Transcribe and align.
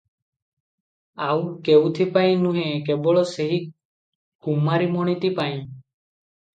ଆଉ 1.25 1.43
କେଉଁଥିପାଇଁ 1.67 2.41
ନୁହେଁ, 2.47 2.73
କେବଳ 2.89 3.27
ସେହି 3.37 3.63
କୁମାରୀ 4.49 4.93
ମଣିଟି 4.99 5.37
ପାଇଁ। 5.41 5.59